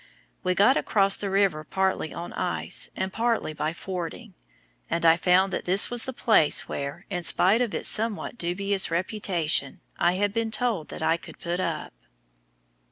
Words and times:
We 0.43 0.55
got 0.55 0.77
across 0.77 1.15
the 1.15 1.29
river 1.29 1.63
partly 1.63 2.11
on 2.11 2.33
ice 2.33 2.89
and 2.95 3.13
partly 3.13 3.53
by 3.53 3.71
fording, 3.71 4.33
and 4.89 5.05
I 5.05 5.15
found 5.15 5.53
that 5.53 5.65
this 5.65 5.91
was 5.91 6.05
the 6.05 6.11
place 6.11 6.67
where, 6.67 7.05
in 7.11 7.23
spite 7.23 7.61
of 7.61 7.75
its 7.75 7.87
somewhat 7.87 8.35
dubious 8.35 8.89
reputation, 8.89 9.79
I 9.99 10.13
had 10.13 10.33
been 10.33 10.49
told 10.49 10.87
that 10.87 11.03
I 11.03 11.17
could 11.17 11.37
put 11.37 11.59
up. 11.59 11.93